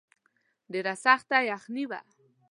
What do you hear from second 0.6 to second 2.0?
ډېره سخته یخني وه.